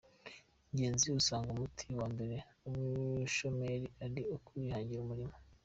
[0.73, 2.35] Ngenzi asanga umuti wa mbere
[2.71, 5.35] w’ubushomeri ari ukwihangira umurimo.